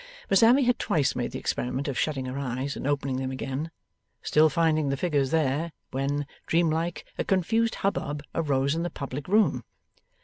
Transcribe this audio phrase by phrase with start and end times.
[0.31, 3.69] Miss Abbey had twice made the experiment of shutting her eyes and opening them again,
[4.23, 9.63] still finding the figures there, when, dreamlike, a confused hubbub arose in the public room.